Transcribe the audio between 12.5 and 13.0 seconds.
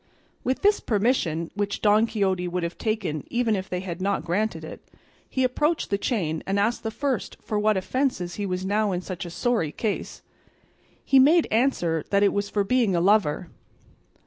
being a